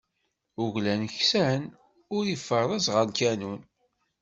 [0.63, 1.61] Uglan kksen,
[2.17, 3.61] ur ifeṛṛez ɣer lkanun.